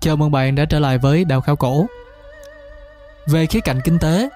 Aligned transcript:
Chào 0.00 0.16
mừng 0.16 0.30
bạn 0.30 0.54
đã 0.54 0.64
trở 0.64 0.78
lại 0.78 0.98
với 0.98 1.24
Đào 1.24 1.40
Khảo 1.40 1.56
Cổ. 1.56 1.86
Về 3.26 3.46
khía 3.46 3.60
cạnh 3.60 3.80
kinh 3.84 3.98
tế, 3.98 4.28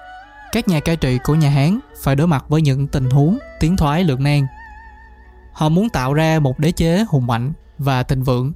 các 0.51 0.67
nhà 0.67 0.79
cai 0.79 0.95
trị 0.95 1.19
của 1.23 1.35
nhà 1.35 1.49
Hán 1.49 1.79
phải 2.01 2.15
đối 2.15 2.27
mặt 2.27 2.45
với 2.47 2.61
những 2.61 2.87
tình 2.87 3.09
huống 3.09 3.37
tiến 3.59 3.77
thoái 3.77 4.03
lưỡng 4.03 4.23
nan. 4.23 4.47
Họ 5.53 5.69
muốn 5.69 5.89
tạo 5.89 6.13
ra 6.13 6.39
một 6.39 6.59
đế 6.59 6.71
chế 6.71 7.05
hùng 7.09 7.27
mạnh 7.27 7.53
và 7.77 8.03
thịnh 8.03 8.23
vượng. 8.23 8.53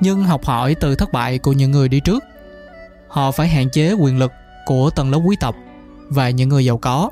Nhưng 0.00 0.24
học 0.24 0.44
hỏi 0.44 0.74
từ 0.80 0.94
thất 0.94 1.12
bại 1.12 1.38
của 1.38 1.52
những 1.52 1.70
người 1.70 1.88
đi 1.88 2.00
trước, 2.00 2.24
họ 3.08 3.30
phải 3.30 3.48
hạn 3.48 3.70
chế 3.70 3.92
quyền 3.92 4.18
lực 4.18 4.32
của 4.66 4.90
tầng 4.90 5.10
lớp 5.10 5.18
quý 5.18 5.36
tộc 5.40 5.56
và 6.08 6.30
những 6.30 6.48
người 6.48 6.64
giàu 6.64 6.78
có. 6.78 7.10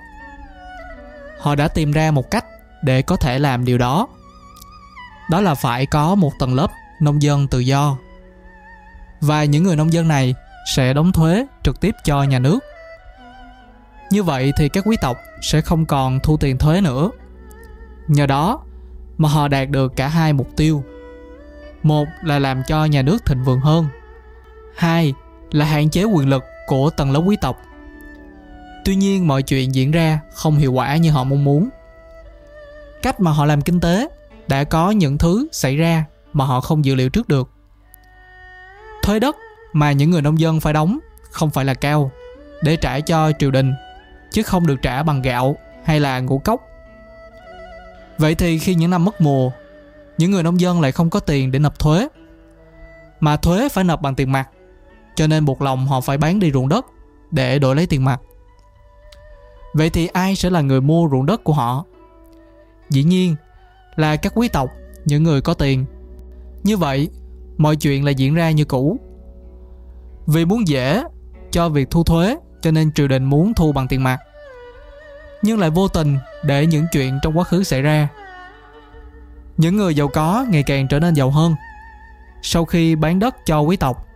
Họ 1.41 1.55
đã 1.55 1.69
tìm 1.69 1.93
ra 1.93 2.11
một 2.11 2.31
cách 2.31 2.45
để 2.83 3.03
có 3.03 3.17
thể 3.17 3.39
làm 3.39 3.65
điều 3.65 3.79
đó. 3.79 4.09
Đó 5.31 5.41
là 5.41 5.55
phải 5.55 5.87
có 5.87 6.15
một 6.15 6.33
tầng 6.39 6.55
lớp 6.55 6.71
nông 7.01 7.23
dân 7.23 7.49
tự 7.49 7.59
do 7.59 7.97
và 9.21 9.45
những 9.45 9.63
người 9.63 9.77
nông 9.77 9.93
dân 9.93 10.09
này 10.09 10.35
sẽ 10.75 10.93
đóng 10.93 11.13
thuế 11.13 11.47
trực 11.63 11.81
tiếp 11.81 11.95
cho 12.05 12.23
nhà 12.23 12.39
nước. 12.39 12.59
Như 14.11 14.23
vậy 14.23 14.53
thì 14.57 14.69
các 14.69 14.85
quý 14.87 14.97
tộc 15.01 15.17
sẽ 15.43 15.61
không 15.61 15.87
còn 15.87 16.21
thu 16.21 16.37
tiền 16.37 16.59
thuế 16.59 16.81
nữa. 16.81 17.11
Nhờ 18.09 18.27
đó 18.27 18.61
mà 19.19 19.29
họ 19.29 19.49
đạt 19.49 19.71
được 19.71 19.93
cả 19.97 20.09
hai 20.09 20.33
mục 20.33 20.49
tiêu. 20.57 20.85
Một 21.83 22.09
là 22.23 22.39
làm 22.39 22.63
cho 22.67 22.85
nhà 22.85 23.03
nước 23.03 23.27
thịnh 23.27 23.45
vượng 23.45 23.61
hơn. 23.61 23.87
Hai 24.77 25.15
là 25.53 25.65
hạn 25.65 25.91
chế 25.91 26.05
quyền 26.05 26.29
lực 26.29 26.45
của 26.67 26.91
tầng 26.91 27.11
lớp 27.11 27.21
quý 27.21 27.37
tộc. 27.41 27.59
Tuy 28.85 28.97
nhiên 28.97 29.27
mọi 29.27 29.43
chuyện 29.43 29.75
diễn 29.75 29.91
ra 29.91 30.21
không 30.33 30.57
hiệu 30.57 30.73
quả 30.73 30.97
như 30.97 31.11
họ 31.11 31.25
mong 31.25 31.45
muốn. 31.45 31.69
Cách 33.03 33.21
mà 33.21 33.31
họ 33.31 33.45
làm 33.45 33.63
kinh 33.63 33.81
tế 33.81 34.09
đã 34.49 34.65
có 34.65 34.91
những 34.91 35.19
thứ 35.19 35.49
xảy 35.53 35.77
ra 35.77 36.05
mà 36.33 36.45
họ 36.45 36.61
không 36.61 36.85
dự 36.85 36.95
liệu 36.95 37.09
trước 37.09 37.29
được 37.29 37.51
thuế 39.09 39.21
đất 39.21 39.37
mà 39.73 39.93
những 39.93 40.11
người 40.11 40.23
nông 40.23 40.41
dân 40.41 40.61
phải 40.61 40.73
đóng 40.73 40.99
không 41.31 41.51
phải 41.51 41.65
là 41.65 41.75
cao, 41.75 42.11
để 42.63 42.77
trả 42.77 43.01
cho 43.01 43.33
triều 43.39 43.51
đình, 43.51 43.75
chứ 44.31 44.43
không 44.43 44.67
được 44.67 44.77
trả 44.83 45.03
bằng 45.03 45.23
gạo 45.23 45.57
hay 45.85 46.01
là 46.01 46.21
ngũ 46.21 46.39
cốc. 46.39 46.61
Vậy 48.19 48.35
thì 48.35 48.59
khi 48.59 48.75
những 48.75 48.91
năm 48.91 49.05
mất 49.05 49.21
mùa, 49.21 49.51
những 50.19 50.31
người 50.31 50.43
nông 50.43 50.61
dân 50.61 50.81
lại 50.81 50.93
không 50.93 51.11
có 51.11 51.21
tiền 51.21 51.51
để 51.51 51.59
nộp 51.59 51.79
thuế, 51.79 52.09
mà 53.21 53.37
thuế 53.37 53.69
phải 53.69 53.85
nộp 53.85 54.03
bằng 54.03 54.15
tiền 54.15 54.33
mặt, 54.33 54.49
cho 55.15 55.27
nên 55.27 55.45
buộc 55.45 55.63
lòng 55.63 55.87
họ 55.87 56.01
phải 56.01 56.19
bán 56.19 56.41
đi 56.41 56.53
ruộng 56.53 56.69
đất 56.69 56.87
để 57.31 57.59
đổi 57.59 57.77
lấy 57.77 57.87
tiền 57.87 58.05
mặt. 58.05 58.21
Vậy 59.75 59.91
thì 59.91 60.07
ai 60.07 60.37
sẽ 60.37 60.51
là 60.51 60.61
người 60.61 60.81
mua 60.81 61.09
ruộng 61.11 61.27
đất 61.27 61.45
của 61.45 61.53
họ? 61.53 61.85
Dĩ 62.91 63.05
nhiên 63.05 63.37
là 63.97 64.17
các 64.17 64.33
quý 64.37 64.49
tộc, 64.49 64.71
những 65.05 65.23
người 65.23 65.41
có 65.41 65.55
tiền. 65.55 65.85
Như 66.63 66.77
vậy 66.77 67.09
mọi 67.59 67.77
chuyện 67.77 68.05
lại 68.05 68.15
diễn 68.15 68.35
ra 68.35 68.51
như 68.51 68.65
cũ. 68.65 68.99
Vì 70.27 70.45
muốn 70.45 70.69
dễ 70.69 71.03
cho 71.51 71.69
việc 71.69 71.91
thu 71.91 72.05
thuế 72.05 72.37
cho 72.63 72.71
nên 72.71 72.93
triều 72.93 73.09
đình 73.09 73.25
muốn 73.25 73.55
thu 73.55 73.73
bằng 73.73 73.89
tiền 73.89 74.03
mặt. 74.03 74.19
Nhưng 75.43 75.59
lại 75.59 75.71
vô 75.71 75.89
tình 75.89 76.19
để 76.45 76.67
những 76.67 76.87
chuyện 76.93 77.19
trong 77.23 77.39
quá 77.39 77.45
khứ 77.45 77.63
xảy 77.63 77.83
ra. 77.83 78.09
Những 79.57 79.77
người 79.77 79.95
giàu 79.95 80.09
có 80.09 80.47
ngày 80.49 80.63
càng 80.63 80.89
trở 80.89 81.01
nên 81.01 81.15
giàu 81.15 81.31
hơn. 81.31 81.55
Sau 82.43 82.65
khi 82.65 82.97
bán 82.97 83.19
đất 83.19 83.37
cho 83.47 83.61
quý 83.61 83.77
tộc, 83.77 84.07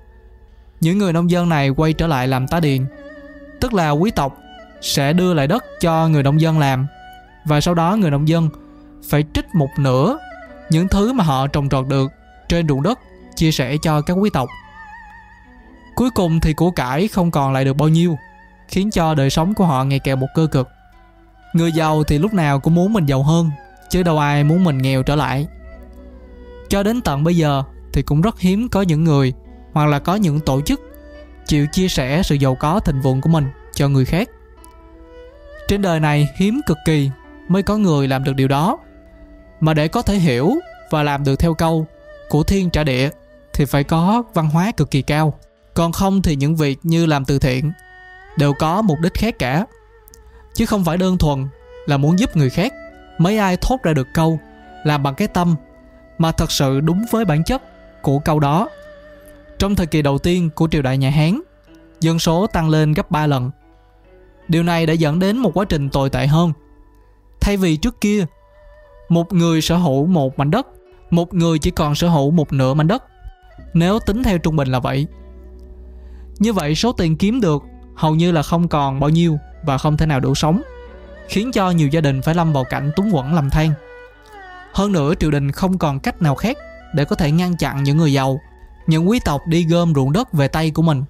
những 0.80 0.98
người 0.98 1.12
nông 1.12 1.30
dân 1.30 1.48
này 1.48 1.68
quay 1.68 1.92
trở 1.92 2.06
lại 2.06 2.28
làm 2.28 2.48
tá 2.48 2.60
điền. 2.60 2.86
Tức 3.60 3.74
là 3.74 3.90
quý 3.90 4.10
tộc 4.10 4.38
sẽ 4.80 5.12
đưa 5.12 5.34
lại 5.34 5.46
đất 5.46 5.64
cho 5.80 6.08
người 6.08 6.22
nông 6.22 6.40
dân 6.40 6.58
làm 6.58 6.86
và 7.44 7.60
sau 7.60 7.74
đó 7.74 7.96
người 7.96 8.10
nông 8.10 8.28
dân 8.28 8.48
phải 9.08 9.24
trích 9.34 9.54
một 9.54 9.68
nửa 9.78 10.18
những 10.70 10.88
thứ 10.88 11.12
mà 11.12 11.24
họ 11.24 11.46
trồng 11.46 11.68
trọt 11.68 11.86
được 11.88 12.12
trên 12.48 12.68
ruộng 12.68 12.82
đất 12.82 12.98
chia 13.42 13.52
sẻ 13.52 13.76
cho 13.82 14.00
các 14.00 14.12
quý 14.12 14.30
tộc. 14.30 14.48
Cuối 15.94 16.10
cùng 16.10 16.40
thì 16.40 16.52
của 16.52 16.70
cải 16.70 17.08
không 17.08 17.30
còn 17.30 17.52
lại 17.52 17.64
được 17.64 17.76
bao 17.76 17.88
nhiêu, 17.88 18.16
khiến 18.68 18.90
cho 18.90 19.14
đời 19.14 19.30
sống 19.30 19.54
của 19.54 19.64
họ 19.64 19.84
ngày 19.84 19.98
càng 19.98 20.20
một 20.20 20.26
cơ 20.34 20.46
cực. 20.46 20.68
Người 21.52 21.72
giàu 21.72 22.04
thì 22.04 22.18
lúc 22.18 22.34
nào 22.34 22.60
cũng 22.60 22.74
muốn 22.74 22.92
mình 22.92 23.06
giàu 23.06 23.22
hơn, 23.22 23.50
chứ 23.90 24.02
đâu 24.02 24.18
ai 24.18 24.44
muốn 24.44 24.64
mình 24.64 24.78
nghèo 24.78 25.02
trở 25.02 25.16
lại. 25.16 25.46
Cho 26.68 26.82
đến 26.82 27.00
tận 27.00 27.24
bây 27.24 27.36
giờ 27.36 27.62
thì 27.92 28.02
cũng 28.02 28.20
rất 28.20 28.40
hiếm 28.40 28.68
có 28.68 28.82
những 28.82 29.04
người 29.04 29.32
hoặc 29.72 29.86
là 29.86 29.98
có 29.98 30.14
những 30.14 30.40
tổ 30.40 30.60
chức 30.60 30.80
chịu 31.46 31.66
chia 31.72 31.88
sẻ 31.88 32.22
sự 32.24 32.34
giàu 32.34 32.54
có 32.54 32.80
thịnh 32.80 33.00
vượng 33.00 33.20
của 33.20 33.28
mình 33.28 33.46
cho 33.72 33.88
người 33.88 34.04
khác. 34.04 34.28
Trên 35.68 35.82
đời 35.82 36.00
này 36.00 36.28
hiếm 36.36 36.60
cực 36.66 36.78
kỳ 36.86 37.10
mới 37.48 37.62
có 37.62 37.76
người 37.76 38.08
làm 38.08 38.24
được 38.24 38.36
điều 38.36 38.48
đó. 38.48 38.78
Mà 39.60 39.74
để 39.74 39.88
có 39.88 40.02
thể 40.02 40.14
hiểu 40.14 40.54
và 40.90 41.02
làm 41.02 41.24
được 41.24 41.36
theo 41.36 41.54
câu 41.54 41.86
của 42.28 42.42
thiên 42.42 42.70
trả 42.70 42.84
địa 42.84 43.10
thì 43.54 43.64
phải 43.64 43.84
có 43.84 44.22
văn 44.34 44.48
hóa 44.48 44.72
cực 44.76 44.90
kỳ 44.90 45.02
cao. 45.02 45.38
Còn 45.74 45.92
không 45.92 46.22
thì 46.22 46.36
những 46.36 46.56
việc 46.56 46.78
như 46.82 47.06
làm 47.06 47.24
từ 47.24 47.38
thiện 47.38 47.72
đều 48.38 48.52
có 48.52 48.82
mục 48.82 48.98
đích 49.00 49.14
khác 49.14 49.38
cả. 49.38 49.66
Chứ 50.54 50.66
không 50.66 50.84
phải 50.84 50.96
đơn 50.96 51.18
thuần 51.18 51.48
là 51.86 51.96
muốn 51.96 52.18
giúp 52.18 52.36
người 52.36 52.50
khác. 52.50 52.72
Mấy 53.18 53.38
ai 53.38 53.56
thốt 53.56 53.82
ra 53.82 53.92
được 53.92 54.08
câu 54.14 54.38
làm 54.84 55.02
bằng 55.02 55.14
cái 55.14 55.28
tâm 55.28 55.56
mà 56.18 56.32
thật 56.32 56.50
sự 56.52 56.80
đúng 56.80 57.04
với 57.10 57.24
bản 57.24 57.44
chất 57.44 57.62
của 58.02 58.18
câu 58.18 58.40
đó. 58.40 58.68
Trong 59.58 59.74
thời 59.74 59.86
kỳ 59.86 60.02
đầu 60.02 60.18
tiên 60.18 60.50
của 60.54 60.68
triều 60.70 60.82
đại 60.82 60.98
nhà 60.98 61.10
hán, 61.10 61.40
dân 62.00 62.18
số 62.18 62.46
tăng 62.46 62.68
lên 62.68 62.92
gấp 62.92 63.10
3 63.10 63.26
lần. 63.26 63.50
Điều 64.48 64.62
này 64.62 64.86
đã 64.86 64.92
dẫn 64.92 65.18
đến 65.18 65.38
một 65.38 65.50
quá 65.54 65.64
trình 65.64 65.90
tồi 65.90 66.10
tệ 66.10 66.26
hơn. 66.26 66.52
Thay 67.40 67.56
vì 67.56 67.76
trước 67.76 68.00
kia, 68.00 68.26
một 69.08 69.32
người 69.32 69.60
sở 69.62 69.76
hữu 69.76 70.06
một 70.06 70.38
mảnh 70.38 70.50
đất, 70.50 70.66
một 71.10 71.34
người 71.34 71.58
chỉ 71.58 71.70
còn 71.70 71.94
sở 71.94 72.08
hữu 72.08 72.30
một 72.30 72.52
nửa 72.52 72.74
mảnh 72.74 72.88
đất 72.88 73.04
nếu 73.74 73.98
tính 73.98 74.22
theo 74.22 74.38
trung 74.38 74.56
bình 74.56 74.68
là 74.68 74.80
vậy. 74.80 75.06
Như 76.38 76.52
vậy, 76.52 76.74
số 76.74 76.92
tiền 76.92 77.16
kiếm 77.16 77.40
được 77.40 77.62
hầu 77.94 78.14
như 78.14 78.32
là 78.32 78.42
không 78.42 78.68
còn 78.68 79.00
bao 79.00 79.10
nhiêu 79.10 79.38
và 79.64 79.78
không 79.78 79.96
thể 79.96 80.06
nào 80.06 80.20
đủ 80.20 80.34
sống, 80.34 80.62
khiến 81.28 81.52
cho 81.52 81.70
nhiều 81.70 81.88
gia 81.88 82.00
đình 82.00 82.22
phải 82.22 82.34
lâm 82.34 82.52
vào 82.52 82.64
cảnh 82.64 82.90
túng 82.96 83.12
quẫn 83.12 83.32
làm 83.32 83.50
than. 83.50 83.72
Hơn 84.74 84.92
nữa, 84.92 85.14
triều 85.20 85.30
đình 85.30 85.50
không 85.50 85.78
còn 85.78 86.00
cách 86.00 86.22
nào 86.22 86.34
khác 86.34 86.56
để 86.94 87.04
có 87.04 87.16
thể 87.16 87.30
ngăn 87.30 87.56
chặn 87.56 87.82
những 87.82 87.96
người 87.96 88.12
giàu, 88.12 88.40
những 88.86 89.08
quý 89.08 89.20
tộc 89.24 89.40
đi 89.46 89.64
gom 89.64 89.94
ruộng 89.94 90.12
đất 90.12 90.32
về 90.32 90.48
tay 90.48 90.70
của 90.70 90.82
mình. 90.82 91.04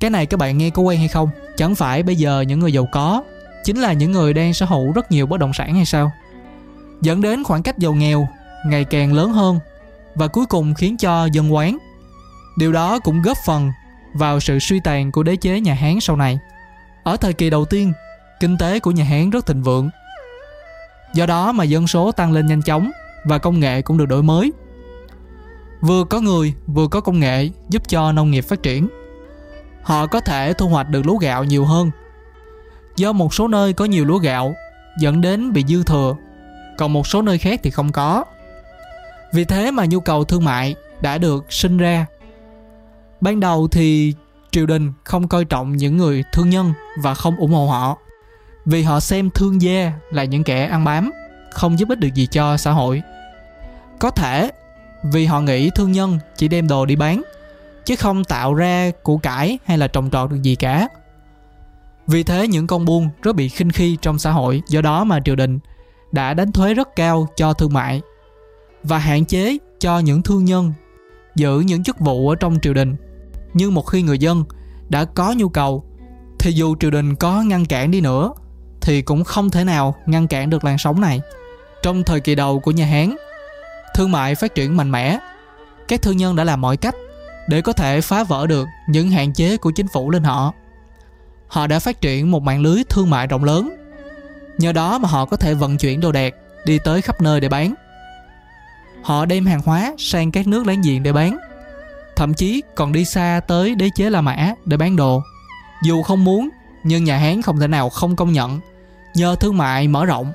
Cái 0.00 0.10
này 0.10 0.26
các 0.26 0.36
bạn 0.36 0.58
nghe 0.58 0.70
có 0.70 0.82
quen 0.82 0.98
hay 0.98 1.08
không? 1.08 1.30
Chẳng 1.56 1.74
phải 1.74 2.02
bây 2.02 2.16
giờ 2.16 2.40
những 2.40 2.60
người 2.60 2.72
giàu 2.72 2.88
có 2.92 3.22
chính 3.64 3.80
là 3.80 3.92
những 3.92 4.12
người 4.12 4.32
đang 4.32 4.54
sở 4.54 4.66
hữu 4.66 4.92
rất 4.92 5.12
nhiều 5.12 5.26
bất 5.26 5.40
động 5.40 5.52
sản 5.52 5.74
hay 5.74 5.84
sao? 5.84 6.12
Dẫn 7.00 7.20
đến 7.20 7.44
khoảng 7.44 7.62
cách 7.62 7.78
giàu 7.78 7.94
nghèo 7.94 8.28
ngày 8.66 8.84
càng 8.84 9.12
lớn 9.12 9.32
hơn 9.32 9.58
và 10.18 10.28
cuối 10.28 10.46
cùng 10.46 10.74
khiến 10.74 10.96
cho 10.96 11.28
dân 11.32 11.54
quán. 11.54 11.78
Điều 12.56 12.72
đó 12.72 12.98
cũng 12.98 13.22
góp 13.22 13.36
phần 13.46 13.72
vào 14.14 14.40
sự 14.40 14.58
suy 14.58 14.80
tàn 14.80 15.12
của 15.12 15.22
đế 15.22 15.36
chế 15.36 15.60
nhà 15.60 15.74
Hán 15.74 16.00
sau 16.00 16.16
này. 16.16 16.38
Ở 17.04 17.16
thời 17.16 17.32
kỳ 17.32 17.50
đầu 17.50 17.64
tiên, 17.64 17.92
kinh 18.40 18.58
tế 18.58 18.80
của 18.80 18.90
nhà 18.90 19.04
Hán 19.04 19.30
rất 19.30 19.46
thịnh 19.46 19.62
vượng. 19.62 19.90
Do 21.14 21.26
đó 21.26 21.52
mà 21.52 21.64
dân 21.64 21.86
số 21.86 22.12
tăng 22.12 22.32
lên 22.32 22.46
nhanh 22.46 22.62
chóng 22.62 22.90
và 23.24 23.38
công 23.38 23.60
nghệ 23.60 23.82
cũng 23.82 23.98
được 23.98 24.06
đổi 24.06 24.22
mới. 24.22 24.52
Vừa 25.80 26.04
có 26.04 26.20
người, 26.20 26.54
vừa 26.66 26.88
có 26.88 27.00
công 27.00 27.20
nghệ 27.20 27.50
giúp 27.68 27.88
cho 27.88 28.12
nông 28.12 28.30
nghiệp 28.30 28.44
phát 28.48 28.62
triển. 28.62 28.88
Họ 29.82 30.06
có 30.06 30.20
thể 30.20 30.52
thu 30.52 30.68
hoạch 30.68 30.88
được 30.88 31.06
lúa 31.06 31.16
gạo 31.16 31.44
nhiều 31.44 31.64
hơn. 31.64 31.90
Do 32.96 33.12
một 33.12 33.34
số 33.34 33.48
nơi 33.48 33.72
có 33.72 33.84
nhiều 33.84 34.04
lúa 34.04 34.18
gạo 34.18 34.54
dẫn 35.00 35.20
đến 35.20 35.52
bị 35.52 35.64
dư 35.68 35.82
thừa, 35.82 36.16
còn 36.78 36.92
một 36.92 37.06
số 37.06 37.22
nơi 37.22 37.38
khác 37.38 37.60
thì 37.62 37.70
không 37.70 37.92
có. 37.92 38.24
Vì 39.32 39.44
thế 39.44 39.70
mà 39.70 39.84
nhu 39.84 40.00
cầu 40.00 40.24
thương 40.24 40.44
mại 40.44 40.74
đã 41.00 41.18
được 41.18 41.52
sinh 41.52 41.76
ra. 41.76 42.06
Ban 43.20 43.40
đầu 43.40 43.68
thì 43.68 44.14
triều 44.50 44.66
đình 44.66 44.92
không 45.04 45.28
coi 45.28 45.44
trọng 45.44 45.76
những 45.76 45.96
người 45.96 46.24
thương 46.32 46.50
nhân 46.50 46.72
và 47.02 47.14
không 47.14 47.36
ủng 47.36 47.52
hộ 47.52 47.66
họ, 47.66 47.98
vì 48.64 48.82
họ 48.82 49.00
xem 49.00 49.30
thương 49.30 49.62
gia 49.62 49.92
là 50.10 50.24
những 50.24 50.44
kẻ 50.44 50.66
ăn 50.66 50.84
bám, 50.84 51.12
không 51.52 51.78
giúp 51.78 51.88
ích 51.88 51.98
được 51.98 52.14
gì 52.14 52.26
cho 52.26 52.56
xã 52.56 52.70
hội. 52.70 53.02
Có 53.98 54.10
thể 54.10 54.50
vì 55.02 55.26
họ 55.26 55.40
nghĩ 55.40 55.70
thương 55.74 55.92
nhân 55.92 56.18
chỉ 56.36 56.48
đem 56.48 56.68
đồ 56.68 56.86
đi 56.86 56.96
bán, 56.96 57.22
chứ 57.84 57.96
không 57.96 58.24
tạo 58.24 58.54
ra 58.54 58.90
củ 59.02 59.18
cải 59.18 59.58
hay 59.64 59.78
là 59.78 59.88
trồng 59.88 60.10
trọt 60.10 60.30
được 60.30 60.42
gì 60.42 60.54
cả. 60.54 60.88
Vì 62.06 62.22
thế 62.22 62.48
những 62.48 62.66
con 62.66 62.84
buôn 62.84 63.08
rất 63.22 63.36
bị 63.36 63.48
khinh 63.48 63.72
khi 63.72 63.98
trong 64.02 64.18
xã 64.18 64.30
hội, 64.30 64.62
do 64.68 64.80
đó 64.80 65.04
mà 65.04 65.20
triều 65.24 65.36
đình 65.36 65.58
đã 66.12 66.34
đánh 66.34 66.52
thuế 66.52 66.74
rất 66.74 66.96
cao 66.96 67.28
cho 67.36 67.52
thương 67.52 67.72
mại 67.72 68.00
và 68.82 68.98
hạn 68.98 69.24
chế 69.24 69.58
cho 69.78 69.98
những 69.98 70.22
thương 70.22 70.44
nhân 70.44 70.72
giữ 71.34 71.60
những 71.60 71.82
chức 71.82 72.00
vụ 72.00 72.28
ở 72.28 72.34
trong 72.34 72.58
triều 72.62 72.74
đình. 72.74 72.96
Nhưng 73.54 73.74
một 73.74 73.82
khi 73.82 74.02
người 74.02 74.18
dân 74.18 74.44
đã 74.88 75.04
có 75.04 75.32
nhu 75.32 75.48
cầu, 75.48 75.84
thì 76.38 76.52
dù 76.52 76.76
triều 76.80 76.90
đình 76.90 77.14
có 77.14 77.42
ngăn 77.42 77.66
cản 77.66 77.90
đi 77.90 78.00
nữa, 78.00 78.32
thì 78.80 79.02
cũng 79.02 79.24
không 79.24 79.50
thể 79.50 79.64
nào 79.64 79.94
ngăn 80.06 80.28
cản 80.28 80.50
được 80.50 80.64
làn 80.64 80.78
sóng 80.78 81.00
này. 81.00 81.20
Trong 81.82 82.02
thời 82.02 82.20
kỳ 82.20 82.34
đầu 82.34 82.60
của 82.60 82.70
nhà 82.70 82.86
hán, 82.86 83.16
thương 83.94 84.12
mại 84.12 84.34
phát 84.34 84.54
triển 84.54 84.76
mạnh 84.76 84.90
mẽ. 84.90 85.18
Các 85.88 86.02
thương 86.02 86.16
nhân 86.16 86.36
đã 86.36 86.44
làm 86.44 86.60
mọi 86.60 86.76
cách 86.76 86.94
để 87.48 87.60
có 87.60 87.72
thể 87.72 88.00
phá 88.00 88.24
vỡ 88.24 88.46
được 88.46 88.66
những 88.88 89.10
hạn 89.10 89.32
chế 89.32 89.56
của 89.56 89.70
chính 89.70 89.86
phủ 89.92 90.10
lên 90.10 90.24
họ. 90.24 90.52
Họ 91.48 91.66
đã 91.66 91.78
phát 91.78 92.00
triển 92.00 92.30
một 92.30 92.42
mạng 92.42 92.62
lưới 92.62 92.82
thương 92.88 93.10
mại 93.10 93.26
rộng 93.26 93.44
lớn. 93.44 93.74
Nhờ 94.58 94.72
đó 94.72 94.98
mà 94.98 95.08
họ 95.08 95.24
có 95.24 95.36
thể 95.36 95.54
vận 95.54 95.76
chuyển 95.76 96.00
đồ 96.00 96.12
đạc 96.12 96.34
đi 96.64 96.78
tới 96.84 97.02
khắp 97.02 97.20
nơi 97.20 97.40
để 97.40 97.48
bán. 97.48 97.74
Họ 99.08 99.26
đem 99.26 99.46
hàng 99.46 99.60
hóa 99.64 99.94
sang 99.98 100.30
các 100.30 100.46
nước 100.46 100.66
láng 100.66 100.82
giềng 100.82 101.02
để 101.02 101.12
bán. 101.12 101.38
thậm 102.16 102.34
chí 102.34 102.62
còn 102.74 102.92
đi 102.92 103.04
xa 103.04 103.40
tới 103.46 103.74
đế 103.74 103.90
chế 103.94 104.10
La 104.10 104.20
Mã 104.20 104.54
để 104.64 104.76
bán 104.76 104.96
đồ. 104.96 105.22
Dù 105.82 106.02
không 106.02 106.24
muốn, 106.24 106.48
nhưng 106.84 107.04
nhà 107.04 107.18
Hán 107.18 107.42
không 107.42 107.60
thể 107.60 107.66
nào 107.66 107.88
không 107.88 108.16
công 108.16 108.32
nhận. 108.32 108.60
Nhờ 109.14 109.36
thương 109.40 109.56
mại 109.56 109.88
mở 109.88 110.04
rộng 110.04 110.32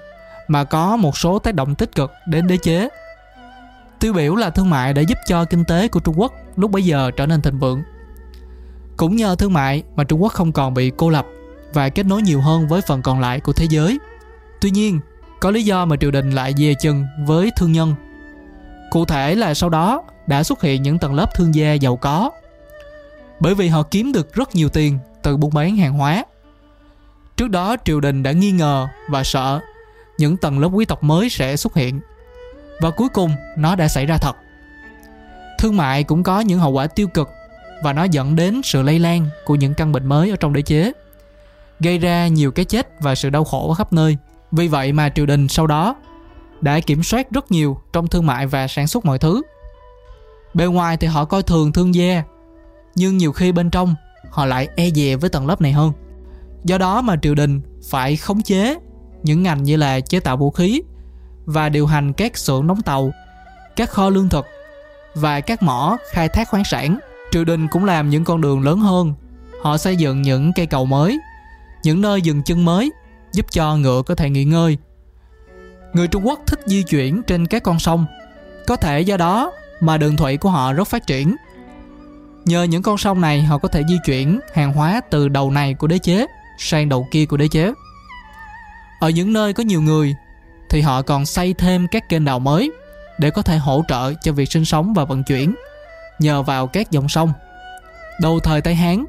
mà 0.47 0.63
có 0.63 0.95
một 0.95 1.17
số 1.17 1.39
tác 1.39 1.55
động 1.55 1.75
tích 1.75 1.95
cực 1.95 2.11
đến 2.27 2.47
đế 2.47 2.57
chế. 2.57 2.89
Tiêu 3.99 4.13
biểu 4.13 4.35
là 4.35 4.49
thương 4.49 4.69
mại 4.69 4.93
đã 4.93 5.01
giúp 5.01 5.17
cho 5.27 5.45
kinh 5.45 5.65
tế 5.65 5.87
của 5.87 5.99
Trung 5.99 6.19
Quốc 6.19 6.33
lúc 6.55 6.71
bấy 6.71 6.83
giờ 6.83 7.11
trở 7.11 7.25
nên 7.25 7.41
thịnh 7.41 7.59
vượng. 7.59 7.83
Cũng 8.97 9.15
nhờ 9.15 9.35
thương 9.35 9.53
mại 9.53 9.83
mà 9.95 10.03
Trung 10.03 10.23
Quốc 10.23 10.33
không 10.33 10.51
còn 10.51 10.73
bị 10.73 10.91
cô 10.97 11.09
lập 11.09 11.25
và 11.73 11.89
kết 11.89 12.05
nối 12.05 12.21
nhiều 12.21 12.41
hơn 12.41 12.67
với 12.67 12.81
phần 12.81 13.01
còn 13.01 13.19
lại 13.19 13.39
của 13.39 13.53
thế 13.53 13.65
giới. 13.69 13.99
Tuy 14.61 14.71
nhiên, 14.71 14.99
có 15.39 15.51
lý 15.51 15.63
do 15.63 15.85
mà 15.85 15.95
triều 15.95 16.11
đình 16.11 16.31
lại 16.31 16.53
dè 16.57 16.73
chừng 16.73 17.05
với 17.25 17.51
thương 17.57 17.71
nhân. 17.71 17.95
Cụ 18.93 19.05
thể 19.05 19.35
là 19.35 19.53
sau 19.53 19.69
đó 19.69 20.03
đã 20.27 20.43
xuất 20.43 20.61
hiện 20.61 20.83
những 20.83 20.99
tầng 20.99 21.13
lớp 21.13 21.35
thương 21.35 21.55
gia 21.55 21.73
giàu 21.73 21.95
có. 21.95 22.31
Bởi 23.39 23.55
vì 23.55 23.67
họ 23.67 23.83
kiếm 23.83 24.11
được 24.11 24.33
rất 24.33 24.55
nhiều 24.55 24.69
tiền 24.69 24.99
từ 25.23 25.37
buôn 25.37 25.53
bán 25.53 25.75
hàng 25.75 25.93
hóa. 25.93 26.25
Trước 27.37 27.49
đó, 27.49 27.75
triều 27.85 27.99
đình 27.99 28.23
đã 28.23 28.31
nghi 28.31 28.51
ngờ 28.51 28.87
và 29.09 29.23
sợ 29.23 29.59
những 30.17 30.37
tầng 30.37 30.59
lớp 30.59 30.67
quý 30.67 30.85
tộc 30.85 31.03
mới 31.03 31.29
sẽ 31.29 31.57
xuất 31.57 31.75
hiện. 31.75 31.99
Và 32.81 32.89
cuối 32.89 33.09
cùng, 33.09 33.31
nó 33.57 33.75
đã 33.75 33.87
xảy 33.87 34.05
ra 34.05 34.17
thật. 34.17 34.35
Thương 35.59 35.77
mại 35.77 36.03
cũng 36.03 36.23
có 36.23 36.39
những 36.39 36.59
hậu 36.59 36.71
quả 36.71 36.87
tiêu 36.87 37.07
cực 37.07 37.29
và 37.83 37.93
nó 37.93 38.03
dẫn 38.03 38.35
đến 38.35 38.61
sự 38.63 38.81
lây 38.81 38.99
lan 38.99 39.29
của 39.45 39.55
những 39.55 39.73
căn 39.73 39.91
bệnh 39.91 40.05
mới 40.05 40.29
ở 40.29 40.35
trong 40.35 40.53
đế 40.53 40.61
chế, 40.61 40.91
gây 41.79 41.97
ra 41.97 42.27
nhiều 42.27 42.51
cái 42.51 42.65
chết 42.65 42.87
và 42.99 43.15
sự 43.15 43.29
đau 43.29 43.43
khổ 43.43 43.69
ở 43.69 43.73
khắp 43.73 43.93
nơi 43.93 44.17
vì 44.51 44.67
vậy 44.67 44.93
mà 44.93 45.09
triều 45.09 45.25
đình 45.25 45.47
sau 45.47 45.67
đó 45.67 45.95
đã 46.63 46.79
kiểm 46.79 47.03
soát 47.03 47.31
rất 47.31 47.51
nhiều 47.51 47.77
trong 47.93 48.07
thương 48.07 48.25
mại 48.25 48.47
và 48.47 48.67
sản 48.67 48.87
xuất 48.87 49.05
mọi 49.05 49.19
thứ. 49.19 49.41
Bề 50.53 50.65
ngoài 50.65 50.97
thì 50.97 51.07
họ 51.07 51.25
coi 51.25 51.43
thường 51.43 51.71
thương 51.71 51.95
gia, 51.95 52.23
nhưng 52.95 53.17
nhiều 53.17 53.31
khi 53.31 53.51
bên 53.51 53.69
trong 53.69 53.95
họ 54.29 54.45
lại 54.45 54.67
e 54.75 54.89
dè 54.89 55.15
với 55.15 55.29
tầng 55.29 55.47
lớp 55.47 55.61
này 55.61 55.71
hơn. 55.71 55.91
Do 56.63 56.77
đó 56.77 57.01
mà 57.01 57.15
triều 57.21 57.35
đình 57.35 57.61
phải 57.89 58.15
khống 58.15 58.41
chế 58.41 58.75
những 59.23 59.43
ngành 59.43 59.63
như 59.63 59.75
là 59.75 59.99
chế 59.99 60.19
tạo 60.19 60.37
vũ 60.37 60.51
khí 60.51 60.81
và 61.45 61.69
điều 61.69 61.85
hành 61.85 62.13
các 62.13 62.37
xưởng 62.37 62.67
đóng 62.67 62.81
tàu, 62.81 63.11
các 63.75 63.89
kho 63.89 64.09
lương 64.09 64.29
thực 64.29 64.45
và 65.15 65.39
các 65.39 65.63
mỏ 65.63 65.97
khai 66.11 66.29
thác 66.29 66.49
khoáng 66.49 66.63
sản. 66.63 66.99
Triều 67.31 67.45
đình 67.45 67.67
cũng 67.67 67.85
làm 67.85 68.09
những 68.09 68.23
con 68.23 68.41
đường 68.41 68.61
lớn 68.61 68.79
hơn. 68.79 69.13
Họ 69.61 69.77
xây 69.77 69.95
dựng 69.95 70.21
những 70.21 70.51
cây 70.55 70.65
cầu 70.65 70.85
mới, 70.85 71.19
những 71.83 72.01
nơi 72.01 72.21
dừng 72.21 72.43
chân 72.43 72.65
mới 72.65 72.91
giúp 73.31 73.45
cho 73.51 73.75
ngựa 73.75 74.01
có 74.05 74.15
thể 74.15 74.29
nghỉ 74.29 74.43
ngơi 74.43 74.77
người 75.93 76.07
trung 76.07 76.27
quốc 76.27 76.39
thích 76.47 76.59
di 76.65 76.83
chuyển 76.83 77.23
trên 77.23 77.47
các 77.47 77.63
con 77.63 77.79
sông. 77.79 78.05
Có 78.67 78.75
thể 78.75 79.01
do 79.01 79.17
đó 79.17 79.51
mà 79.79 79.97
đường 79.97 80.17
thủy 80.17 80.37
của 80.37 80.49
họ 80.49 80.73
rất 80.73 80.87
phát 80.87 81.07
triển. 81.07 81.35
Nhờ 82.45 82.63
những 82.63 82.81
con 82.81 82.97
sông 82.97 83.21
này 83.21 83.41
họ 83.41 83.57
có 83.57 83.67
thể 83.67 83.83
di 83.89 83.97
chuyển 84.05 84.39
hàng 84.53 84.73
hóa 84.73 85.01
từ 85.09 85.29
đầu 85.29 85.51
này 85.51 85.73
của 85.73 85.87
đế 85.87 85.97
chế 85.97 86.25
sang 86.57 86.89
đầu 86.89 87.07
kia 87.11 87.25
của 87.25 87.37
đế 87.37 87.47
chế. 87.47 87.73
Ở 88.99 89.09
những 89.09 89.33
nơi 89.33 89.53
có 89.53 89.63
nhiều 89.63 89.81
người 89.81 90.15
thì 90.69 90.81
họ 90.81 91.01
còn 91.01 91.25
xây 91.25 91.53
thêm 91.53 91.87
các 91.87 92.09
kênh 92.09 92.25
đào 92.25 92.39
mới 92.39 92.71
để 93.19 93.29
có 93.29 93.41
thể 93.41 93.57
hỗ 93.57 93.83
trợ 93.87 94.13
cho 94.13 94.31
việc 94.31 94.51
sinh 94.51 94.65
sống 94.65 94.93
và 94.93 95.05
vận 95.05 95.23
chuyển 95.23 95.55
nhờ 96.19 96.43
vào 96.43 96.67
các 96.67 96.91
dòng 96.91 97.09
sông. 97.09 97.33
Đầu 98.21 98.39
thời 98.39 98.61
Tây 98.61 98.75
Hán, 98.75 99.05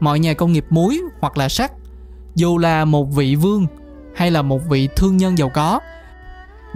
mọi 0.00 0.18
nhà 0.18 0.34
công 0.34 0.52
nghiệp 0.52 0.66
muối 0.70 1.00
hoặc 1.20 1.38
là 1.38 1.48
sắt, 1.48 1.72
dù 2.34 2.58
là 2.58 2.84
một 2.84 3.04
vị 3.04 3.34
vương 3.34 3.66
hay 4.14 4.30
là 4.30 4.42
một 4.42 4.60
vị 4.68 4.88
thương 4.96 5.16
nhân 5.16 5.38
giàu 5.38 5.48
có, 5.48 5.80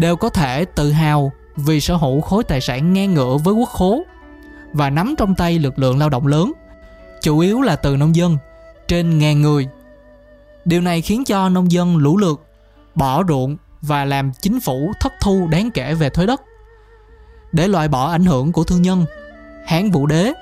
đều 0.00 0.16
có 0.16 0.28
thể 0.28 0.64
tự 0.64 0.92
hào 0.92 1.32
vì 1.56 1.80
sở 1.80 1.96
hữu 1.96 2.20
khối 2.20 2.44
tài 2.44 2.60
sản 2.60 2.92
ngang 2.92 3.14
ngửa 3.14 3.36
với 3.36 3.54
quốc 3.54 3.68
khố 3.68 4.02
và 4.72 4.90
nắm 4.90 5.14
trong 5.18 5.34
tay 5.34 5.58
lực 5.58 5.78
lượng 5.78 5.98
lao 5.98 6.08
động 6.08 6.26
lớn, 6.26 6.52
chủ 7.22 7.38
yếu 7.38 7.62
là 7.62 7.76
từ 7.76 7.96
nông 7.96 8.16
dân, 8.16 8.38
trên 8.88 9.18
ngàn 9.18 9.42
người. 9.42 9.68
Điều 10.64 10.80
này 10.80 11.02
khiến 11.02 11.24
cho 11.24 11.48
nông 11.48 11.72
dân 11.72 11.96
lũ 11.96 12.16
lượt, 12.16 12.46
bỏ 12.94 13.24
ruộng 13.28 13.56
và 13.82 14.04
làm 14.04 14.32
chính 14.40 14.60
phủ 14.60 14.92
thất 15.00 15.12
thu 15.20 15.48
đáng 15.50 15.70
kể 15.70 15.94
về 15.94 16.10
thuế 16.10 16.26
đất. 16.26 16.42
Để 17.52 17.68
loại 17.68 17.88
bỏ 17.88 18.10
ảnh 18.10 18.24
hưởng 18.24 18.52
của 18.52 18.64
thương 18.64 18.82
nhân 18.82 19.04
Hán 19.66 19.90
Vũ 19.90 20.06
Đế 20.06 20.32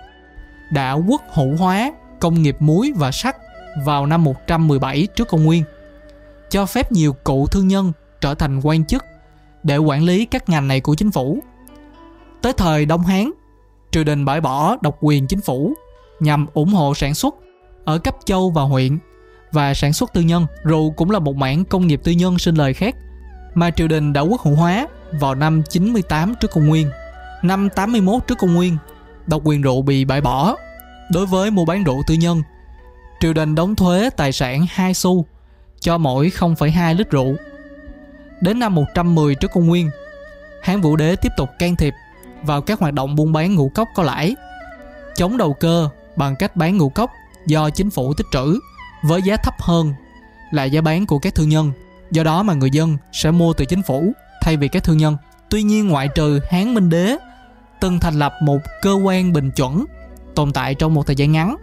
đã 0.73 0.93
quốc 0.93 1.23
hữu 1.33 1.57
hóa 1.57 1.93
công 2.21 2.43
nghiệp 2.43 2.57
muối 2.61 2.93
và 2.97 3.13
sắt 3.13 3.37
vào 3.85 4.07
năm 4.07 4.25
117 4.25 5.09
trước 5.15 5.29
công 5.29 5.45
nguyên, 5.45 5.65
cho 6.51 6.67
phép 6.67 6.93
nhiều 6.93 7.13
cựu 7.13 7.47
thương 7.47 7.69
nhân 7.69 7.93
trở 8.21 8.35
thành 8.35 8.61
quan 8.61 8.85
chức 8.85 9.05
để 9.69 9.77
quản 9.77 10.03
lý 10.03 10.25
các 10.25 10.49
ngành 10.49 10.69
này 10.69 10.81
của 10.81 10.95
chính 10.95 11.11
phủ. 11.11 11.39
Tới 12.43 12.53
thời 12.53 12.87
Đông 12.87 13.03
Hán, 13.03 13.31
triều 13.91 14.05
đình 14.05 14.25
bãi 14.25 14.41
bỏ 14.41 14.77
độc 14.81 14.99
quyền 15.01 15.27
chính 15.27 15.41
phủ 15.41 15.73
nhằm 16.21 16.47
ủng 16.55 16.69
hộ 16.69 16.95
sản 16.95 17.15
xuất 17.15 17.35
ở 17.85 17.99
cấp 17.99 18.17
châu 18.25 18.51
và 18.51 18.63
huyện 18.63 18.99
và 19.53 19.75
sản 19.75 19.93
xuất 19.93 20.13
tư 20.13 20.21
nhân. 20.21 20.47
Rượu 20.65 20.91
cũng 20.91 21.11
là 21.11 21.19
một 21.19 21.37
mảng 21.37 21.65
công 21.65 21.87
nghiệp 21.87 22.01
tư 22.05 22.13
nhân 22.13 22.39
sinh 22.39 22.55
lời 22.55 22.75
khác 22.75 22.97
mà 23.55 23.71
triều 23.71 23.89
đình 23.89 24.13
đã 24.13 24.21
quốc 24.21 24.41
hữu 24.41 24.55
hóa 24.55 24.87
vào 25.21 25.35
năm 25.35 25.63
98 25.69 26.35
trước 26.41 26.51
công 26.51 26.67
nguyên. 26.67 26.91
Năm 27.43 27.69
81 27.71 28.27
trước 28.27 28.39
công 28.39 28.55
nguyên, 28.55 28.77
độc 29.27 29.43
quyền 29.45 29.63
rượu 29.63 29.83
bị 29.83 30.05
bãi 30.05 30.21
bỏ. 30.21 30.57
Đối 31.13 31.27
với 31.27 31.51
mua 31.51 31.65
bán 31.65 31.85
rượu 31.85 32.03
tư 32.07 32.15
nhân, 32.15 32.43
triều 33.21 33.33
đình 33.33 33.55
đóng 33.55 33.77
thuế 33.77 34.11
tài 34.11 34.33
sản 34.33 34.67
2 34.71 34.95
xu 34.95 35.25
cho 35.81 35.99
mỗi 35.99 36.33
0,2 36.39 36.97
lít 36.97 37.11
rượu. 37.11 37.37
Đến 38.41 38.59
năm 38.59 38.75
110 38.75 39.35
trước 39.35 39.51
công 39.53 39.67
nguyên, 39.67 39.91
Hán 40.63 40.81
Vũ 40.81 40.97
Đế 40.97 41.17
tiếp 41.17 41.33
tục 41.37 41.51
can 41.59 41.77
thiệp 41.77 41.95
vào 42.43 42.61
các 42.61 42.81
hoạt 42.81 42.95
động 42.95 43.17
buôn 43.17 43.33
bán 43.33 43.55
ngũ 43.55 43.69
cốc 43.69 43.89
có 43.95 44.03
lãi, 44.03 44.37
chống 45.17 45.37
đầu 45.37 45.53
cơ 45.53 45.89
bằng 46.17 46.37
cách 46.37 46.57
bán 46.57 46.77
ngũ 46.77 46.89
cốc 46.89 47.11
do 47.47 47.71
chính 47.71 47.91
phủ 47.91 48.15
tích 48.15 48.27
trữ 48.33 48.61
với 49.03 49.23
giá 49.23 49.37
thấp 49.37 49.55
hơn 49.61 49.93
là 50.51 50.65
giá 50.65 50.81
bán 50.81 51.07
của 51.07 51.19
các 51.19 51.35
thương 51.35 51.49
nhân. 51.49 51.73
Do 52.11 52.25
đó 52.25 52.43
mà 52.43 52.55
người 52.55 52.71
dân 52.71 52.97
sẽ 53.13 53.31
mua 53.31 53.53
từ 53.53 53.65
chính 53.65 53.83
phủ 53.83 54.13
thay 54.43 54.57
vì 54.57 54.69
các 54.69 54.85
thương 54.85 54.99
nhân. 54.99 55.17
Tuy 55.51 55.63
nhiên 55.63 55.89
ngoại 55.89 56.09
trừ 56.09 56.41
Hán 56.51 56.75
Minh 56.75 56.91
Đế 56.91 57.17
từng 57.81 58.01
thành 58.01 58.19
lập 58.19 58.33
một 58.43 58.59
cơ 58.83 58.93
quan 58.93 59.33
bình 59.33 59.51
chuẩn 59.51 59.85
tồn 60.35 60.53
tại 60.53 60.75
trong 60.75 60.95
một 60.95 61.07
thời 61.07 61.17
gian 61.17 61.33
ngắn 61.33 61.57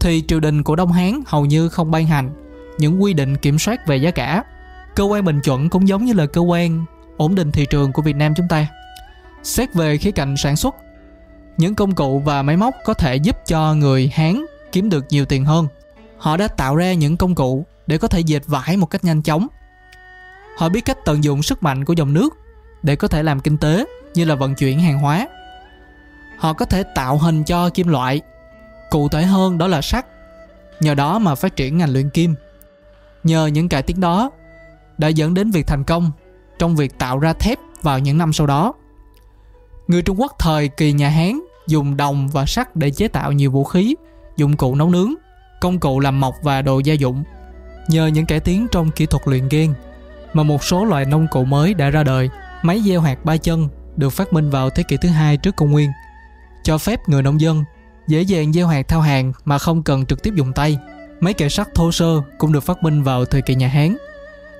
thì 0.00 0.22
triều 0.28 0.40
đình 0.40 0.62
của 0.62 0.76
Đông 0.76 0.92
Hán 0.92 1.22
hầu 1.26 1.46
như 1.46 1.68
không 1.68 1.90
ban 1.90 2.06
hành 2.06 2.30
những 2.78 3.02
quy 3.02 3.12
định 3.12 3.36
kiểm 3.36 3.58
soát 3.58 3.86
về 3.86 3.96
giá 3.96 4.10
cả. 4.10 4.44
Cơ 4.94 5.04
quan 5.04 5.24
bình 5.24 5.40
chuẩn 5.40 5.70
cũng 5.70 5.88
giống 5.88 6.04
như 6.04 6.12
là 6.12 6.26
cơ 6.26 6.40
quan 6.40 6.84
ổn 7.16 7.34
định 7.34 7.52
thị 7.52 7.66
trường 7.70 7.92
của 7.92 8.02
Việt 8.02 8.16
Nam 8.16 8.34
chúng 8.36 8.48
ta. 8.48 8.66
Xét 9.42 9.74
về 9.74 9.96
khía 9.96 10.10
cạnh 10.10 10.36
sản 10.36 10.56
xuất, 10.56 10.74
những 11.56 11.74
công 11.74 11.94
cụ 11.94 12.18
và 12.18 12.42
máy 12.42 12.56
móc 12.56 12.74
có 12.84 12.94
thể 12.94 13.16
giúp 13.16 13.36
cho 13.46 13.74
người 13.74 14.10
Hán 14.14 14.44
kiếm 14.72 14.90
được 14.90 15.04
nhiều 15.08 15.24
tiền 15.24 15.44
hơn. 15.44 15.66
Họ 16.18 16.36
đã 16.36 16.48
tạo 16.48 16.76
ra 16.76 16.92
những 16.92 17.16
công 17.16 17.34
cụ 17.34 17.66
để 17.86 17.98
có 17.98 18.08
thể 18.08 18.20
dệt 18.20 18.42
vải 18.46 18.76
một 18.76 18.86
cách 18.86 19.04
nhanh 19.04 19.22
chóng. 19.22 19.46
Họ 20.58 20.68
biết 20.68 20.84
cách 20.84 20.98
tận 21.04 21.24
dụng 21.24 21.42
sức 21.42 21.62
mạnh 21.62 21.84
của 21.84 21.92
dòng 21.92 22.12
nước 22.12 22.38
để 22.82 22.96
có 22.96 23.08
thể 23.08 23.22
làm 23.22 23.40
kinh 23.40 23.58
tế 23.58 23.84
như 24.14 24.24
là 24.24 24.34
vận 24.34 24.54
chuyển 24.54 24.80
hàng 24.80 24.98
hóa 24.98 25.28
họ 26.42 26.52
có 26.52 26.64
thể 26.64 26.82
tạo 26.82 27.18
hình 27.18 27.44
cho 27.44 27.70
kim 27.70 27.88
loại 27.88 28.20
cụ 28.90 29.08
thể 29.08 29.22
hơn 29.22 29.58
đó 29.58 29.66
là 29.66 29.82
sắt 29.82 30.06
nhờ 30.80 30.94
đó 30.94 31.18
mà 31.18 31.34
phát 31.34 31.56
triển 31.56 31.78
ngành 31.78 31.92
luyện 31.92 32.10
kim 32.10 32.34
nhờ 33.24 33.46
những 33.46 33.68
cải 33.68 33.82
tiến 33.82 34.00
đó 34.00 34.30
đã 34.98 35.08
dẫn 35.08 35.34
đến 35.34 35.50
việc 35.50 35.66
thành 35.66 35.84
công 35.84 36.10
trong 36.58 36.76
việc 36.76 36.98
tạo 36.98 37.18
ra 37.18 37.32
thép 37.32 37.58
vào 37.82 37.98
những 37.98 38.18
năm 38.18 38.32
sau 38.32 38.46
đó 38.46 38.74
người 39.88 40.02
trung 40.02 40.20
quốc 40.20 40.32
thời 40.38 40.68
kỳ 40.68 40.92
nhà 40.92 41.08
hán 41.08 41.40
dùng 41.66 41.96
đồng 41.96 42.28
và 42.28 42.46
sắt 42.46 42.76
để 42.76 42.90
chế 42.90 43.08
tạo 43.08 43.32
nhiều 43.32 43.50
vũ 43.50 43.64
khí, 43.64 43.94
dụng 44.36 44.56
cụ 44.56 44.74
nấu 44.74 44.90
nướng, 44.90 45.14
công 45.60 45.80
cụ 45.80 46.00
làm 46.00 46.20
mộc 46.20 46.34
và 46.42 46.62
đồ 46.62 46.78
gia 46.78 46.94
dụng 46.94 47.24
nhờ 47.88 48.06
những 48.06 48.26
cải 48.26 48.40
tiến 48.40 48.66
trong 48.72 48.90
kỹ 48.90 49.06
thuật 49.06 49.28
luyện 49.28 49.48
ghen 49.48 49.74
mà 50.32 50.42
một 50.42 50.64
số 50.64 50.84
loại 50.84 51.04
nông 51.04 51.26
cụ 51.30 51.44
mới 51.44 51.74
đã 51.74 51.90
ra 51.90 52.02
đời, 52.02 52.30
máy 52.62 52.82
gieo 52.84 53.00
hạt 53.00 53.24
ba 53.24 53.36
chân 53.36 53.68
được 53.96 54.10
phát 54.10 54.32
minh 54.32 54.50
vào 54.50 54.70
thế 54.70 54.82
kỷ 54.82 54.96
thứ 54.96 55.08
hai 55.08 55.36
trước 55.36 55.56
công 55.56 55.70
nguyên, 55.70 55.90
cho 56.64 56.78
phép 56.78 57.08
người 57.08 57.22
nông 57.22 57.40
dân 57.40 57.64
dễ 58.08 58.22
dàng 58.22 58.52
gieo 58.52 58.66
hạt 58.66 58.88
theo 58.88 59.00
hàng 59.00 59.32
mà 59.44 59.58
không 59.58 59.82
cần 59.82 60.06
trực 60.06 60.22
tiếp 60.22 60.34
dùng 60.34 60.52
tay. 60.52 60.78
Máy 61.20 61.34
cày 61.34 61.50
sắt 61.50 61.74
thô 61.74 61.92
sơ 61.92 62.20
cũng 62.38 62.52
được 62.52 62.60
phát 62.60 62.82
minh 62.82 63.02
vào 63.02 63.24
thời 63.24 63.42
kỳ 63.42 63.54
nhà 63.54 63.68
Hán. 63.68 63.96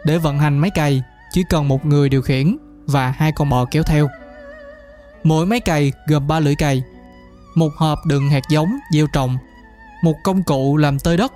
Để 0.05 0.19
vận 0.19 0.39
hành 0.39 0.59
máy 0.59 0.71
cày, 0.71 1.03
chỉ 1.33 1.43
cần 1.51 1.69
một 1.69 1.87
người 1.87 2.09
điều 2.09 2.23
khiển 2.23 2.57
và 2.87 3.11
hai 3.11 3.33
con 3.33 3.49
bò 3.49 3.65
kéo 3.65 3.83
theo. 3.83 4.09
Mỗi 5.25 5.47
máy 5.47 5.61
cày 5.61 5.93
gồm 6.07 6.27
3 6.27 6.41
lưỡi 6.41 6.55
cày, 6.55 6.83
một 7.55 7.75
hộp 7.77 7.99
đựng 8.07 8.31
hạt 8.31 8.43
giống 8.51 8.77
gieo 8.95 9.07
trồng, 9.13 9.37
một 10.05 10.15
công 10.25 10.43
cụ 10.43 10.77
làm 10.77 10.99
tơi 10.99 11.17
đất 11.17 11.33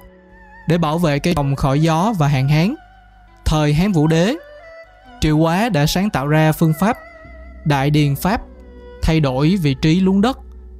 để 0.68 0.78
bảo 0.78 0.99
vệ 0.99 1.18
cây 1.18 1.35
trồng 1.35 1.56
khỏi 1.56 1.80
gió 1.80 2.12
và 2.18 2.28
hạn 2.28 2.49
hán. 2.49 2.75
Thời 3.44 3.75
Hán 3.75 3.92
Vũ 3.92 4.06
Đế, 4.06 4.37
Triệu 5.20 5.38
Quá 5.38 5.68
đã 5.68 5.87
sáng 5.87 6.11
tạo 6.11 6.28
ra 6.28 6.52
phương 6.52 6.73
pháp 6.80 6.99
Đại 7.64 7.90
Điền 7.90 8.16
Pháp 8.16 8.40
thay 9.02 9.20
đổi 9.20 9.56
vị 9.62 9.75
trí 9.75 10.00
luống 10.00 10.20
đất 10.20 10.38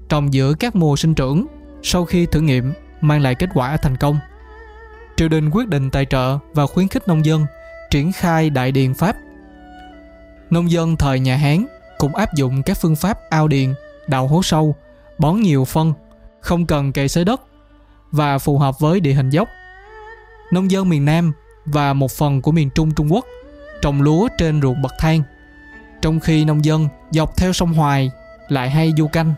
trồng 0.09 0.35
giữa 0.35 0.55
các 0.55 0.77
mùa 0.77 0.97
sinh 0.97 1.15
trưởng 1.15 1.47
sau 1.83 2.05
khi 2.05 2.27
thử 2.27 2.41
nghiệm 2.41 2.73
mang 3.01 3.21
lại 3.21 3.35
kết 3.35 3.51
quả 3.55 3.77
thành 3.77 3.97
công. 3.97 4.19
Triều 5.17 5.29
đình 5.29 5.51
quyết 5.51 5.69
định 5.69 5.91
tài 5.91 6.05
trợ 6.05 6.39
và 6.55 6.67
khuyến 6.67 6.89
khích 6.89 7.09
nông 7.09 7.25
dân 7.25 7.47
triển 7.97 8.13
khai 8.13 8.51
đại 8.51 8.73
điền 8.73 8.95
pháp. 8.95 9.17
Nông 10.51 10.71
dân 10.71 10.97
thời 10.97 11.21
nhà 11.21 11.37
Hán 11.37 11.67
cũng 11.99 12.15
áp 12.15 12.35
dụng 12.35 12.63
các 12.63 12.79
phương 12.81 12.97
pháp 12.97 13.19
ao 13.31 13.49
điền, 13.49 13.75
đào 14.07 14.27
hố 14.27 14.43
sâu 14.43 14.75
bón 15.19 15.41
nhiều 15.41 15.65
phân, 15.65 15.93
không 16.41 16.67
cần 16.67 16.93
cày 16.93 17.09
xới 17.09 17.25
đất 17.25 17.41
và 18.13 18.39
phù 18.39 18.59
hợp 18.59 18.81
với 18.81 19.01
địa 19.01 19.13
hình 19.13 19.31
dốc. 19.31 19.49
Nông 20.51 20.71
dân 20.71 20.89
miền 20.89 21.05
Nam 21.05 21.33
và 21.65 21.93
một 21.93 22.11
phần 22.11 22.43
của 22.43 22.53
miền 22.53 22.71
Trung 22.71 22.95
Trung 22.95 23.13
Quốc 23.13 23.27
trồng 23.83 24.03
lúa 24.03 24.29
trên 24.39 24.63
ruộng 24.63 24.83
bậc 24.83 24.93
thang, 24.99 25.23
trong 26.03 26.21
khi 26.21 26.45
nông 26.45 26.65
dân 26.65 26.89
dọc 27.11 27.37
theo 27.37 27.53
sông 27.53 27.73
Hoài 27.73 28.11
lại 28.49 28.71
hay 28.71 28.93
du 28.97 29.09
canh. 29.09 29.35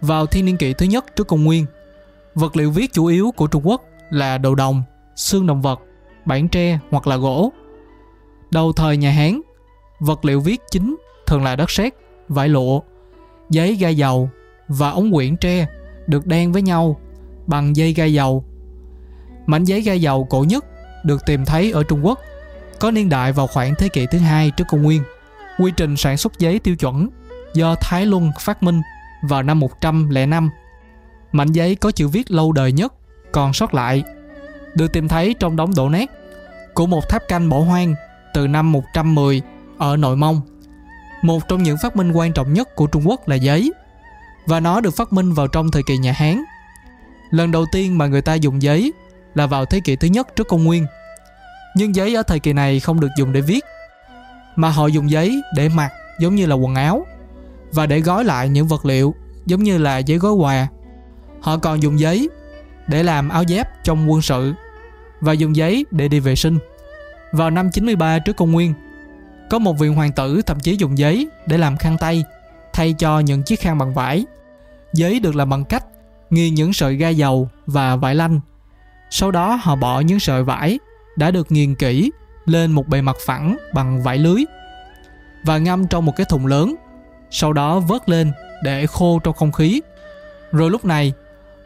Vào 0.00 0.26
thiên 0.26 0.44
niên 0.44 0.56
kỷ 0.56 0.72
thứ 0.72 0.86
nhất 0.86 1.16
trước 1.16 1.26
công 1.26 1.44
nguyên, 1.44 1.66
vật 2.34 2.56
liệu 2.56 2.70
viết 2.70 2.92
chủ 2.92 3.06
yếu 3.06 3.32
của 3.36 3.46
Trung 3.46 3.68
Quốc 3.68 3.82
là 4.10 4.38
đồ 4.38 4.54
đồng, 4.54 4.82
xương 5.16 5.46
động 5.46 5.62
vật, 5.62 5.80
bản 6.24 6.48
tre 6.48 6.78
hoặc 6.90 7.06
là 7.06 7.16
gỗ. 7.16 7.52
Đầu 8.50 8.72
thời 8.72 8.96
nhà 8.96 9.10
Hán, 9.10 9.40
vật 10.00 10.24
liệu 10.24 10.40
viết 10.40 10.60
chính 10.70 10.96
thường 11.26 11.44
là 11.44 11.56
đất 11.56 11.70
sét, 11.70 11.94
vải 12.28 12.48
lụa, 12.48 12.80
giấy 13.50 13.74
gai 13.74 13.96
dầu 13.96 14.30
và 14.68 14.90
ống 14.90 15.12
quyển 15.12 15.36
tre 15.36 15.66
được 16.06 16.26
đan 16.26 16.52
với 16.52 16.62
nhau 16.62 17.00
bằng 17.46 17.76
dây 17.76 17.92
gai 17.92 18.12
dầu. 18.12 18.44
Mảnh 19.46 19.64
giấy 19.64 19.80
gai 19.80 20.00
dầu 20.00 20.24
cổ 20.24 20.44
nhất 20.48 20.64
được 21.04 21.26
tìm 21.26 21.44
thấy 21.44 21.72
ở 21.72 21.82
Trung 21.82 22.06
Quốc 22.06 22.20
có 22.80 22.90
niên 22.90 23.08
đại 23.08 23.32
vào 23.32 23.46
khoảng 23.46 23.74
thế 23.74 23.88
kỷ 23.88 24.06
thứ 24.06 24.18
hai 24.18 24.50
trước 24.50 24.64
công 24.68 24.82
nguyên. 24.82 25.02
Quy 25.58 25.72
trình 25.76 25.96
sản 25.96 26.16
xuất 26.16 26.38
giấy 26.38 26.58
tiêu 26.58 26.76
chuẩn 26.76 27.08
do 27.54 27.74
Thái 27.80 28.06
Luân 28.06 28.30
phát 28.40 28.62
minh 28.62 28.82
vào 29.22 29.42
năm 29.42 29.60
105. 29.60 30.50
Mảnh 31.32 31.52
giấy 31.52 31.74
có 31.74 31.90
chữ 31.90 32.08
viết 32.08 32.30
lâu 32.30 32.52
đời 32.52 32.72
nhất 32.72 32.94
còn 33.32 33.52
sót 33.52 33.74
lại 33.74 34.02
được 34.74 34.92
tìm 34.92 35.08
thấy 35.08 35.34
trong 35.40 35.56
đống 35.56 35.74
đổ 35.76 35.88
nát 35.88 36.10
của 36.74 36.86
một 36.86 37.08
tháp 37.08 37.28
canh 37.28 37.48
bỏ 37.48 37.58
hoang 37.58 37.94
từ 38.34 38.46
năm 38.46 38.72
110 38.72 39.42
ở 39.78 39.96
Nội 39.96 40.16
Mông. 40.16 40.40
Một 41.22 41.48
trong 41.48 41.62
những 41.62 41.76
phát 41.82 41.96
minh 41.96 42.12
quan 42.12 42.32
trọng 42.32 42.52
nhất 42.52 42.68
của 42.76 42.86
Trung 42.86 43.08
Quốc 43.08 43.28
là 43.28 43.36
giấy, 43.36 43.72
và 44.46 44.60
nó 44.60 44.80
được 44.80 44.96
phát 44.96 45.12
minh 45.12 45.32
vào 45.32 45.48
trong 45.48 45.70
thời 45.70 45.82
kỳ 45.82 45.98
nhà 45.98 46.12
Hán. 46.12 46.42
Lần 47.30 47.50
đầu 47.50 47.66
tiên 47.72 47.98
mà 47.98 48.06
người 48.06 48.22
ta 48.22 48.34
dùng 48.34 48.62
giấy 48.62 48.92
là 49.34 49.46
vào 49.46 49.64
thế 49.64 49.80
kỷ 49.80 49.96
thứ 49.96 50.08
nhất 50.08 50.36
trước 50.36 50.48
công 50.48 50.64
nguyên. 50.64 50.86
Nhưng 51.76 51.94
giấy 51.94 52.14
ở 52.14 52.22
thời 52.22 52.40
kỳ 52.40 52.52
này 52.52 52.80
không 52.80 53.00
được 53.00 53.08
dùng 53.16 53.32
để 53.32 53.40
viết, 53.40 53.64
mà 54.56 54.70
họ 54.70 54.86
dùng 54.86 55.10
giấy 55.10 55.40
để 55.56 55.68
mặc 55.68 55.92
giống 56.20 56.34
như 56.34 56.46
là 56.46 56.54
quần 56.54 56.74
áo 56.74 57.06
và 57.72 57.86
để 57.86 58.00
gói 58.00 58.24
lại 58.24 58.48
những 58.48 58.66
vật 58.68 58.84
liệu 58.84 59.14
giống 59.46 59.62
như 59.62 59.78
là 59.78 59.98
giấy 59.98 60.18
gói 60.18 60.32
quà. 60.32 60.68
Họ 61.40 61.56
còn 61.56 61.82
dùng 61.82 62.00
giấy 62.00 62.28
để 62.86 63.02
làm 63.02 63.28
áo 63.28 63.44
giáp 63.48 63.84
trong 63.84 64.10
quân 64.10 64.22
sự 64.22 64.52
và 65.20 65.32
dùng 65.32 65.56
giấy 65.56 65.86
để 65.90 66.08
đi 66.08 66.20
vệ 66.20 66.36
sinh. 66.36 66.58
Vào 67.32 67.50
năm 67.50 67.70
93 67.70 68.18
trước 68.18 68.36
công 68.36 68.52
nguyên, 68.52 68.74
có 69.50 69.58
một 69.58 69.78
vị 69.78 69.88
hoàng 69.88 70.12
tử 70.12 70.42
thậm 70.46 70.60
chí 70.60 70.76
dùng 70.76 70.98
giấy 70.98 71.28
để 71.46 71.58
làm 71.58 71.76
khăn 71.76 71.96
tay 72.00 72.24
thay 72.72 72.92
cho 72.92 73.20
những 73.20 73.42
chiếc 73.42 73.60
khăn 73.60 73.78
bằng 73.78 73.94
vải. 73.94 74.24
Giấy 74.92 75.20
được 75.20 75.36
làm 75.36 75.48
bằng 75.48 75.64
cách 75.64 75.84
nghiền 76.30 76.54
những 76.54 76.72
sợi 76.72 76.96
gai 76.96 77.16
dầu 77.16 77.48
và 77.66 77.96
vải 77.96 78.14
lanh. 78.14 78.40
Sau 79.10 79.30
đó 79.30 79.60
họ 79.62 79.76
bỏ 79.76 80.00
những 80.00 80.20
sợi 80.20 80.44
vải 80.44 80.78
đã 81.16 81.30
được 81.30 81.52
nghiền 81.52 81.74
kỹ 81.74 82.10
lên 82.46 82.72
một 82.72 82.88
bề 82.88 83.00
mặt 83.00 83.16
phẳng 83.26 83.56
bằng 83.74 84.02
vải 84.02 84.18
lưới 84.18 84.44
và 85.44 85.58
ngâm 85.58 85.86
trong 85.86 86.06
một 86.06 86.16
cái 86.16 86.26
thùng 86.28 86.46
lớn. 86.46 86.74
Sau 87.30 87.52
đó 87.52 87.80
vớt 87.80 88.08
lên 88.08 88.32
để 88.62 88.86
khô 88.86 89.18
trong 89.18 89.34
không 89.34 89.52
khí. 89.52 89.80
Rồi 90.52 90.70
lúc 90.70 90.84
này, 90.84 91.12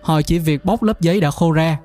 họ 0.00 0.23
chỉ 0.23 0.38
việc 0.38 0.64
bóc 0.64 0.83
lớp 0.83 1.00
giấy 1.00 1.21
đã 1.21 1.31
khô 1.31 1.52
ra. 1.52 1.78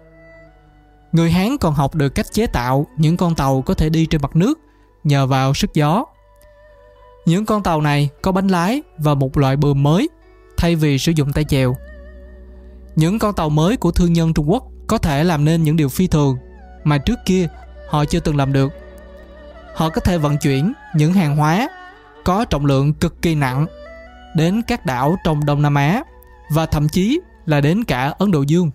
Người 1.11 1.31
Hán 1.31 1.57
còn 1.57 1.73
học 1.73 1.95
được 1.95 2.09
cách 2.09 2.25
chế 2.31 2.47
tạo 2.47 2.87
những 2.97 3.17
con 3.17 3.35
tàu 3.35 3.61
có 3.61 3.73
thể 3.73 3.89
đi 3.89 4.05
trên 4.05 4.21
mặt 4.21 4.35
nước 4.35 4.59
nhờ 5.03 5.27
vào 5.27 5.53
sức 5.53 5.73
gió. 5.73 6.05
Những 7.25 7.45
con 7.45 7.63
tàu 7.63 7.81
này 7.81 8.09
có 8.21 8.31
bánh 8.31 8.47
lái 8.47 8.81
và 8.97 9.13
một 9.13 9.37
loại 9.37 9.55
bờm 9.55 9.83
mới, 9.83 10.09
thay 10.57 10.75
vì 10.75 10.97
sử 10.97 11.11
dụng 11.11 11.33
tay 11.33 11.43
chèo. 11.43 11.75
Những 12.95 13.19
con 13.19 13.35
tàu 13.35 13.49
mới 13.49 13.77
của 13.77 13.91
thương 13.91 14.13
nhân 14.13 14.33
Trung 14.33 14.51
Quốc 14.51 14.63
có 14.87 14.97
thể 14.97 15.23
làm 15.23 15.45
nên 15.45 15.63
những 15.63 15.75
điều 15.75 15.89
phi 15.89 16.07
thường 16.07 16.37
mà 16.83 16.97
trước 16.97 17.19
kia 17.25 17.47
họ 17.89 18.05
chưa 18.05 18.19
từng 18.19 18.37
làm 18.37 18.53
được. 18.53 18.73
Họ 19.75 19.89
có 19.89 20.01
thể 20.01 20.17
vận 20.17 20.37
chuyển 20.37 20.73
những 20.95 21.13
hàng 21.13 21.35
hóa 21.35 21.69
có 22.23 22.45
trọng 22.45 22.65
lượng 22.65 22.93
cực 22.93 23.21
kỳ 23.21 23.35
nặng 23.35 23.65
đến 24.35 24.61
các 24.67 24.85
đảo 24.85 25.17
trong 25.23 25.45
Đông 25.45 25.61
Nam 25.61 25.75
Á 25.75 26.01
và 26.49 26.65
thậm 26.65 26.89
chí 26.89 27.19
là 27.45 27.61
đến 27.61 27.83
cả 27.83 28.13
Ấn 28.17 28.31
Độ 28.31 28.41
Dương. 28.41 28.71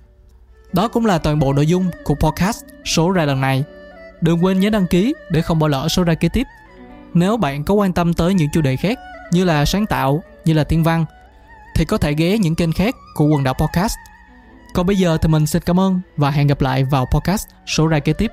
Đó 0.73 0.88
cũng 0.88 1.07
là 1.07 1.19
toàn 1.19 1.38
bộ 1.38 1.52
nội 1.52 1.67
dung 1.67 1.91
của 2.05 2.14
podcast 2.14 2.64
số 2.85 3.11
ra 3.11 3.25
lần 3.25 3.41
này. 3.41 3.64
Đừng 4.21 4.45
quên 4.45 4.61
nhớ 4.61 4.71
đăng 4.71 4.87
ký 4.87 5.14
để 5.31 5.43
không 5.43 5.59
bỏ 5.59 5.69
lỡ 5.69 5.88
số 5.88 6.05
ra 6.05 6.14
kế 6.14 6.29
tiếp. 6.29 6.47
Nếu 7.14 7.37
bạn 7.37 7.64
có 7.64 7.75
quan 7.75 7.93
tâm 7.93 8.14
tới 8.14 8.35
những 8.35 8.49
chủ 8.52 8.61
đề 8.61 8.76
khác 8.76 8.99
như 9.33 9.45
là 9.45 9.64
sáng 9.64 9.87
tạo, 9.87 10.23
như 10.45 10.52
là 10.52 10.64
tiếng 10.64 10.83
văn 10.83 11.05
thì 11.75 11.85
có 11.85 11.99
thể 11.99 12.14
ghé 12.14 12.38
những 12.38 12.55
kênh 12.55 12.73
khác 12.73 12.95
của 13.14 13.26
quần 13.26 13.45
đảo 13.45 13.55
podcast. 13.55 13.95
Còn 14.75 14.87
bây 14.87 14.97
giờ 14.97 15.19
thì 15.23 15.29
mình 15.29 15.47
xin 15.47 15.62
cảm 15.62 15.81
ơn 15.81 16.00
và 16.17 16.31
hẹn 16.31 16.47
gặp 16.47 16.61
lại 16.61 16.85
vào 16.85 17.07
podcast 17.07 17.49
số 17.67 17.87
ra 17.87 17.99
kế 17.99 18.12
tiếp. 18.12 18.31